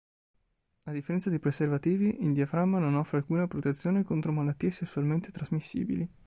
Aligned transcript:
A 0.85 0.91
differenza 0.91 1.29
dei 1.29 1.37
preservativi, 1.37 2.23
il 2.23 2.33
diaframma 2.33 2.79
non 2.79 2.95
offre 2.95 3.17
alcuna 3.19 3.45
protezione 3.47 4.01
contro 4.03 4.31
malattie 4.31 4.71
sessualmente 4.71 5.29
trasmissibili. 5.29 6.11